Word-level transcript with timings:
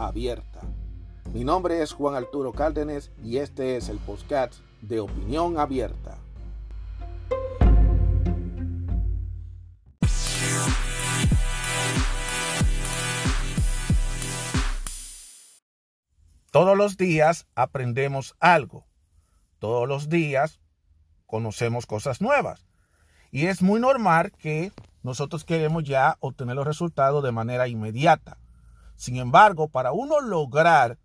abierta. 0.00 0.60
Mi 1.32 1.44
nombre 1.44 1.82
es 1.82 1.92
Juan 1.92 2.14
Arturo 2.14 2.52
Cárdenas 2.52 3.10
y 3.22 3.36
este 3.36 3.76
es 3.76 3.88
el 3.88 3.98
podcast 3.98 4.54
de 4.80 5.00
Opinión 5.00 5.58
Abierta. 5.58 6.18
Todos 16.50 16.76
los 16.76 16.96
días 16.96 17.46
aprendemos 17.54 18.34
algo. 18.40 18.86
Todos 19.60 19.86
los 19.86 20.08
días 20.08 20.58
conocemos 21.26 21.86
cosas 21.86 22.20
nuevas. 22.20 22.66
Y 23.30 23.46
es 23.46 23.62
muy 23.62 23.78
normal 23.78 24.32
que 24.32 24.72
nosotros 25.04 25.44
queremos 25.44 25.84
ya 25.84 26.16
obtener 26.18 26.56
los 26.56 26.66
resultados 26.66 27.22
de 27.22 27.30
manera 27.30 27.68
inmediata. 27.68 28.38
Sin 29.00 29.16
embargo, 29.16 29.70
para 29.70 29.92
uno 29.92 30.20
lograr 30.20 30.98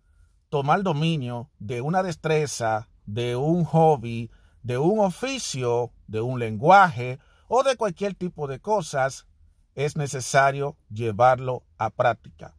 tomar 0.50 0.82
dominio 0.82 1.50
de 1.58 1.80
una 1.80 2.02
destreza, 2.02 2.90
de 3.06 3.36
un 3.36 3.64
hobby, 3.64 4.30
de 4.62 4.76
un 4.76 4.98
oficio, 4.98 5.92
de 6.06 6.20
un 6.20 6.38
lenguaje 6.38 7.18
o 7.48 7.62
de 7.62 7.74
cualquier 7.76 8.14
tipo 8.14 8.48
de 8.48 8.60
cosas, 8.60 9.26
es 9.74 9.96
necesario 9.96 10.76
llevarlo 10.90 11.62
a 11.78 11.88
práctica. 11.88 12.54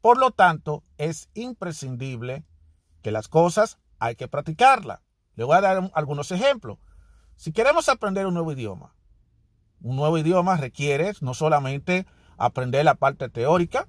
Por 0.00 0.16
lo 0.16 0.30
tanto, 0.30 0.84
es 0.96 1.28
imprescindible 1.34 2.46
que 3.02 3.10
las 3.10 3.28
cosas 3.28 3.76
hay 3.98 4.16
que 4.16 4.26
practicarlas. 4.26 5.00
Le 5.34 5.44
voy 5.44 5.58
a 5.58 5.60
dar 5.60 5.90
algunos 5.92 6.30
ejemplos. 6.30 6.78
Si 7.36 7.52
queremos 7.52 7.90
aprender 7.90 8.26
un 8.26 8.32
nuevo 8.32 8.52
idioma, 8.52 8.94
un 9.82 9.96
nuevo 9.96 10.16
idioma 10.16 10.56
requiere 10.56 11.12
no 11.20 11.34
solamente 11.34 12.06
aprender 12.38 12.86
la 12.86 12.94
parte 12.94 13.28
teórica, 13.28 13.86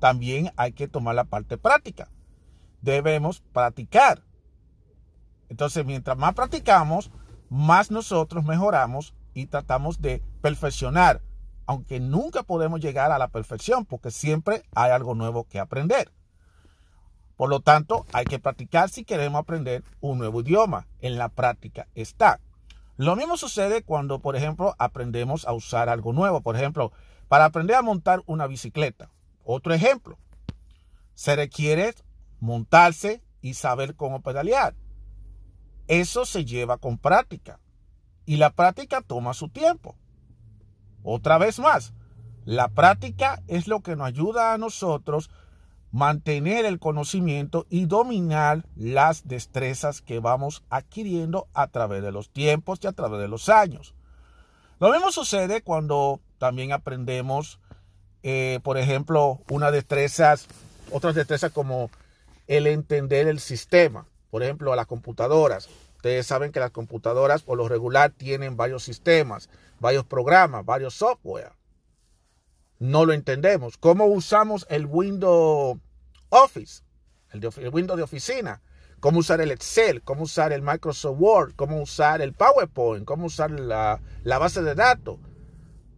también 0.00 0.50
hay 0.56 0.72
que 0.72 0.88
tomar 0.88 1.14
la 1.14 1.24
parte 1.24 1.56
práctica. 1.58 2.08
Debemos 2.82 3.40
practicar. 3.52 4.24
Entonces, 5.48 5.84
mientras 5.84 6.16
más 6.16 6.34
practicamos, 6.34 7.10
más 7.48 7.90
nosotros 7.90 8.44
mejoramos 8.44 9.14
y 9.34 9.46
tratamos 9.46 10.00
de 10.00 10.22
perfeccionar, 10.40 11.22
aunque 11.66 12.00
nunca 12.00 12.42
podemos 12.42 12.80
llegar 12.80 13.12
a 13.12 13.18
la 13.18 13.28
perfección 13.28 13.84
porque 13.84 14.10
siempre 14.10 14.64
hay 14.74 14.90
algo 14.90 15.14
nuevo 15.14 15.44
que 15.44 15.60
aprender. 15.60 16.10
Por 17.36 17.48
lo 17.48 17.60
tanto, 17.60 18.06
hay 18.12 18.24
que 18.24 18.38
practicar 18.38 18.90
si 18.90 19.04
queremos 19.04 19.40
aprender 19.40 19.82
un 20.00 20.18
nuevo 20.18 20.40
idioma. 20.40 20.86
En 21.00 21.16
la 21.16 21.28
práctica 21.30 21.88
está. 21.94 22.40
Lo 22.96 23.16
mismo 23.16 23.38
sucede 23.38 23.82
cuando, 23.82 24.18
por 24.18 24.36
ejemplo, 24.36 24.74
aprendemos 24.78 25.46
a 25.46 25.54
usar 25.54 25.88
algo 25.88 26.12
nuevo. 26.12 26.42
Por 26.42 26.54
ejemplo, 26.54 26.92
para 27.28 27.46
aprender 27.46 27.76
a 27.76 27.82
montar 27.82 28.22
una 28.26 28.46
bicicleta. 28.46 29.10
Otro 29.52 29.74
ejemplo, 29.74 30.16
se 31.14 31.34
requiere 31.34 31.92
montarse 32.38 33.20
y 33.42 33.54
saber 33.54 33.96
cómo 33.96 34.22
pedalear. 34.22 34.76
Eso 35.88 36.24
se 36.24 36.44
lleva 36.44 36.78
con 36.78 36.98
práctica 36.98 37.58
y 38.26 38.36
la 38.36 38.50
práctica 38.50 39.02
toma 39.02 39.34
su 39.34 39.48
tiempo. 39.48 39.96
Otra 41.02 41.36
vez 41.38 41.58
más, 41.58 41.94
la 42.44 42.68
práctica 42.68 43.42
es 43.48 43.66
lo 43.66 43.80
que 43.80 43.96
nos 43.96 44.06
ayuda 44.06 44.54
a 44.54 44.58
nosotros 44.58 45.30
mantener 45.90 46.64
el 46.64 46.78
conocimiento 46.78 47.66
y 47.68 47.86
dominar 47.86 48.64
las 48.76 49.26
destrezas 49.26 50.00
que 50.00 50.20
vamos 50.20 50.62
adquiriendo 50.70 51.48
a 51.54 51.66
través 51.66 52.04
de 52.04 52.12
los 52.12 52.30
tiempos 52.30 52.78
y 52.82 52.86
a 52.86 52.92
través 52.92 53.20
de 53.20 53.26
los 53.26 53.48
años. 53.48 53.96
Lo 54.78 54.92
mismo 54.92 55.10
sucede 55.10 55.62
cuando 55.62 56.20
también 56.38 56.72
aprendemos 56.72 57.59
eh, 58.22 58.60
por 58.62 58.76
ejemplo, 58.78 59.40
una 59.48 59.70
destrezas, 59.70 60.46
otras 60.90 61.14
destrezas 61.14 61.52
como 61.52 61.90
el 62.46 62.66
entender 62.66 63.28
el 63.28 63.40
sistema. 63.40 64.06
Por 64.30 64.42
ejemplo, 64.42 64.72
a 64.72 64.76
las 64.76 64.86
computadoras. 64.86 65.68
Ustedes 65.96 66.26
saben 66.26 66.52
que 66.52 66.60
las 66.60 66.70
computadoras 66.70 67.42
por 67.42 67.58
lo 67.58 67.68
regular 67.68 68.10
tienen 68.10 68.56
varios 68.56 68.84
sistemas, 68.84 69.50
varios 69.80 70.04
programas, 70.04 70.64
varios 70.64 70.94
software. 70.94 71.52
No 72.78 73.04
lo 73.04 73.12
entendemos. 73.12 73.76
¿Cómo 73.76 74.06
usamos 74.06 74.66
el 74.70 74.86
Windows 74.86 75.78
Office? 76.30 76.82
El, 77.32 77.70
Windows 77.70 77.96
de 77.96 78.02
oficina. 78.02 78.62
¿Cómo 79.00 79.18
usar 79.18 79.40
el 79.40 79.50
Excel? 79.50 80.02
¿Cómo 80.02 80.22
usar 80.22 80.52
el 80.52 80.62
Microsoft 80.62 81.16
Word? 81.18 81.54
¿Cómo 81.56 81.80
usar 81.80 82.22
el 82.22 82.32
PowerPoint? 82.32 83.04
¿Cómo 83.04 83.26
usar 83.26 83.50
la, 83.50 84.00
la 84.22 84.38
base 84.38 84.62
de 84.62 84.74
datos? 84.74 85.18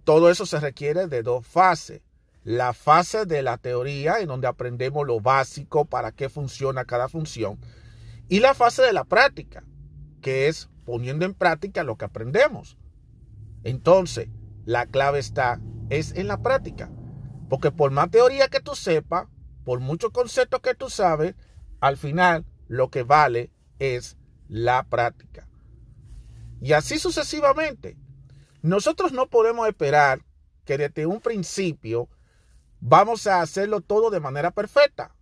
Todo 0.05 0.31
eso 0.31 0.47
se 0.47 0.59
requiere 0.59 1.07
de 1.07 1.23
dos 1.23 1.47
fases 1.47 2.01
la 2.45 2.73
fase 2.73 3.25
de 3.25 3.43
la 3.43 3.59
teoría, 3.59 4.21
en 4.21 4.29
donde 4.29 4.49
aprendemos 4.49 5.07
lo 5.07 5.21
básico 5.21 5.85
para 5.85 6.13
qué 6.13 6.29
funciona 6.29 6.85
cada 6.85 7.09
función, 7.09 7.59
y 8.29 8.41
la 8.41 8.55
fase 8.55 8.83
de 8.83 8.93
la 8.93 9.05
práctica, 9.05 9.65
que 10.21 10.49
es 10.49 10.69
poniendo 10.85 11.25
en 11.25 11.35
práctica 11.35 11.85
lo 11.85 11.97
que 11.97 12.05
aprendemos. 12.05 12.77
Entonces, 13.65 14.29
la 14.65 14.87
clave 14.87 15.19
está, 15.19 15.61
es 15.91 16.13
en 16.13 16.29
la 16.29 16.43
práctica. 16.43 16.91
Porque 17.49 17.71
por 17.71 17.91
más 17.91 18.11
teoría 18.11 18.49
que 18.49 18.61
tú 18.61 18.75
sepas, 18.75 19.27
por 19.65 19.81
muchos 19.81 20.11
conceptos 20.11 20.61
que 20.61 20.75
tú 20.75 20.89
sabes, 20.89 21.35
al 21.81 21.97
final 21.97 22.47
lo 22.69 22.91
que 22.91 23.03
vale 23.03 23.51
es 23.79 24.17
la 24.49 24.85
práctica. 24.85 25.49
Y 26.61 26.73
así 26.73 26.99
sucesivamente. 26.99 27.97
Nosotros 28.63 29.13
no 29.13 29.29
podemos 29.29 29.67
esperar 29.69 30.25
que 30.65 30.79
desde 30.79 31.07
un 31.07 31.21
principio 31.21 32.09
vamos 32.83 33.29
a 33.29 33.41
hacerlo 33.41 33.81
todo 33.81 34.11
de 34.11 34.21
manera 34.21 34.51
perfecta. 34.51 35.15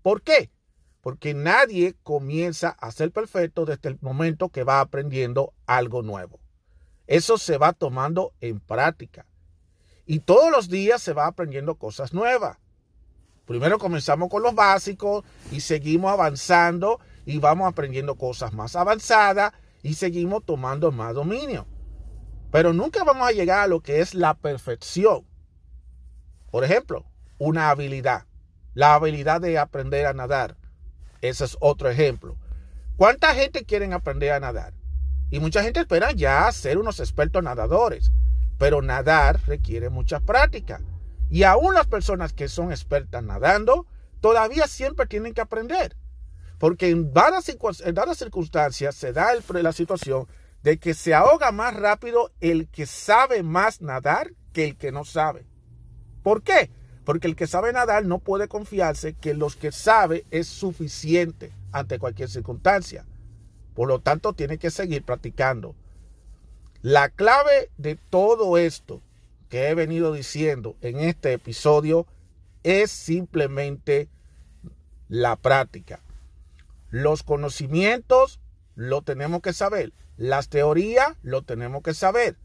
¿Por 0.00 0.22
qué? 0.22 0.50
Porque 1.02 1.34
nadie 1.34 1.94
comienza 2.02 2.70
a 2.70 2.90
ser 2.90 3.12
perfecto 3.12 3.66
desde 3.66 3.90
el 3.90 3.98
momento 4.00 4.48
que 4.48 4.64
va 4.64 4.80
aprendiendo 4.80 5.52
algo 5.66 6.02
nuevo. 6.02 6.40
Eso 7.06 7.36
se 7.36 7.58
va 7.58 7.74
tomando 7.74 8.32
en 8.40 8.60
práctica. 8.60 9.26
Y 10.06 10.20
todos 10.20 10.50
los 10.50 10.68
días 10.68 11.02
se 11.02 11.12
va 11.12 11.26
aprendiendo 11.26 11.74
cosas 11.74 12.14
nuevas. 12.14 12.56
Primero 13.44 13.78
comenzamos 13.78 14.30
con 14.30 14.42
los 14.42 14.54
básicos 14.54 15.24
y 15.50 15.60
seguimos 15.60 16.12
avanzando 16.12 16.98
y 17.26 17.38
vamos 17.38 17.68
aprendiendo 17.68 18.14
cosas 18.14 18.54
más 18.54 18.74
avanzadas 18.74 19.52
y 19.82 19.94
seguimos 19.94 20.44
tomando 20.46 20.90
más 20.92 21.14
dominio. 21.14 21.66
Pero 22.50 22.72
nunca 22.72 23.04
vamos 23.04 23.28
a 23.28 23.32
llegar 23.32 23.60
a 23.60 23.66
lo 23.66 23.80
que 23.80 24.00
es 24.00 24.14
la 24.14 24.34
perfección. 24.34 25.26
Por 26.52 26.64
ejemplo, 26.64 27.06
una 27.38 27.70
habilidad, 27.70 28.26
la 28.74 28.94
habilidad 28.94 29.40
de 29.40 29.58
aprender 29.58 30.04
a 30.04 30.12
nadar. 30.12 30.58
Ese 31.22 31.46
es 31.46 31.56
otro 31.60 31.88
ejemplo. 31.88 32.36
¿Cuánta 32.96 33.34
gente 33.34 33.64
quiere 33.64 33.90
aprender 33.94 34.32
a 34.32 34.38
nadar? 34.38 34.74
Y 35.30 35.40
mucha 35.40 35.62
gente 35.62 35.80
espera 35.80 36.12
ya 36.12 36.52
ser 36.52 36.76
unos 36.76 37.00
expertos 37.00 37.42
nadadores, 37.42 38.12
pero 38.58 38.82
nadar 38.82 39.40
requiere 39.46 39.88
mucha 39.88 40.20
práctica. 40.20 40.82
Y 41.30 41.44
aún 41.44 41.72
las 41.72 41.86
personas 41.86 42.34
que 42.34 42.50
son 42.50 42.70
expertas 42.70 43.24
nadando, 43.24 43.86
todavía 44.20 44.66
siempre 44.66 45.06
tienen 45.06 45.32
que 45.32 45.40
aprender. 45.40 45.96
Porque 46.58 46.90
en 46.90 47.14
dadas, 47.14 47.46
circunstancias 48.18 48.94
se 48.94 49.14
da 49.14 49.30
la 49.34 49.72
situación 49.72 50.28
de 50.62 50.78
que 50.78 50.92
se 50.92 51.14
ahoga 51.14 51.50
más 51.50 51.74
rápido 51.74 52.30
el 52.40 52.68
que 52.68 52.84
sabe 52.84 53.42
más 53.42 53.80
nadar 53.80 54.34
que 54.52 54.66
el 54.66 54.76
que 54.76 54.92
no 54.92 55.06
sabe. 55.06 55.46
¿Por 56.22 56.42
qué? 56.42 56.70
Porque 57.04 57.26
el 57.26 57.36
que 57.36 57.46
sabe 57.46 57.72
nadar 57.72 58.04
no 58.04 58.18
puede 58.18 58.48
confiarse 58.48 59.14
que 59.14 59.34
los 59.34 59.56
que 59.56 59.72
sabe 59.72 60.24
es 60.30 60.46
suficiente 60.46 61.52
ante 61.72 61.98
cualquier 61.98 62.28
circunstancia. 62.28 63.04
Por 63.74 63.88
lo 63.88 64.00
tanto, 64.00 64.32
tiene 64.34 64.58
que 64.58 64.70
seguir 64.70 65.02
practicando. 65.02 65.74
La 66.82 67.08
clave 67.08 67.70
de 67.78 67.96
todo 67.96 68.58
esto 68.58 69.00
que 69.48 69.68
he 69.68 69.74
venido 69.74 70.12
diciendo 70.12 70.76
en 70.80 71.00
este 71.00 71.32
episodio 71.32 72.06
es 72.62 72.90
simplemente 72.90 74.08
la 75.08 75.36
práctica. 75.36 76.00
Los 76.90 77.22
conocimientos 77.22 78.40
lo 78.74 79.02
tenemos 79.02 79.42
que 79.42 79.52
saber. 79.52 79.92
Las 80.16 80.48
teorías 80.48 81.16
lo 81.22 81.42
tenemos 81.42 81.82
que 81.82 81.94
saber. 81.94 82.36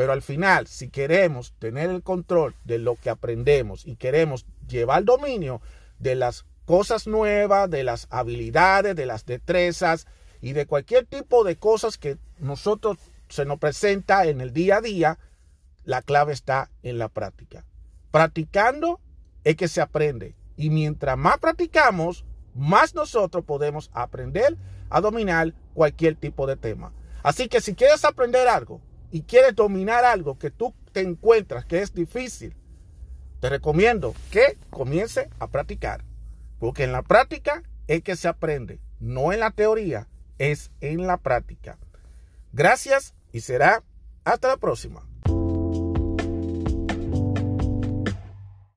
Pero 0.00 0.14
al 0.14 0.22
final, 0.22 0.66
si 0.66 0.88
queremos 0.88 1.52
tener 1.58 1.90
el 1.90 2.02
control 2.02 2.54
de 2.64 2.78
lo 2.78 2.96
que 2.96 3.10
aprendemos 3.10 3.86
y 3.86 3.96
queremos 3.96 4.46
llevar 4.66 5.04
dominio 5.04 5.60
de 5.98 6.14
las 6.14 6.46
cosas 6.64 7.06
nuevas, 7.06 7.68
de 7.68 7.84
las 7.84 8.06
habilidades, 8.08 8.96
de 8.96 9.04
las 9.04 9.26
destrezas 9.26 10.06
y 10.40 10.54
de 10.54 10.64
cualquier 10.64 11.04
tipo 11.04 11.44
de 11.44 11.56
cosas 11.56 11.98
que 11.98 12.16
nosotros 12.38 12.96
se 13.28 13.44
nos 13.44 13.58
presenta 13.58 14.24
en 14.24 14.40
el 14.40 14.54
día 14.54 14.78
a 14.78 14.80
día, 14.80 15.18
la 15.84 16.00
clave 16.00 16.32
está 16.32 16.70
en 16.82 16.96
la 16.96 17.10
práctica. 17.10 17.66
Practicando 18.10 19.00
es 19.44 19.56
que 19.56 19.68
se 19.68 19.82
aprende. 19.82 20.34
Y 20.56 20.70
mientras 20.70 21.18
más 21.18 21.36
practicamos, 21.36 22.24
más 22.54 22.94
nosotros 22.94 23.44
podemos 23.44 23.90
aprender 23.92 24.56
a 24.88 25.02
dominar 25.02 25.52
cualquier 25.74 26.16
tipo 26.16 26.46
de 26.46 26.56
tema. 26.56 26.90
Así 27.22 27.48
que 27.48 27.60
si 27.60 27.74
quieres 27.74 28.02
aprender 28.06 28.48
algo 28.48 28.80
y 29.10 29.22
quieres 29.22 29.54
dominar 29.54 30.04
algo 30.04 30.38
que 30.38 30.50
tú 30.50 30.74
te 30.92 31.00
encuentras 31.00 31.64
que 31.64 31.82
es 31.82 31.92
difícil, 31.94 32.54
te 33.40 33.48
recomiendo 33.48 34.14
que 34.30 34.56
comience 34.70 35.30
a 35.38 35.48
practicar. 35.48 36.04
Porque 36.58 36.84
en 36.84 36.92
la 36.92 37.02
práctica 37.02 37.62
es 37.86 38.02
que 38.02 38.16
se 38.16 38.28
aprende, 38.28 38.80
no 38.98 39.32
en 39.32 39.40
la 39.40 39.50
teoría, 39.50 40.08
es 40.38 40.70
en 40.80 41.06
la 41.06 41.16
práctica. 41.16 41.78
Gracias 42.52 43.14
y 43.32 43.40
será 43.40 43.82
hasta 44.24 44.48
la 44.48 44.56
próxima. 44.58 45.09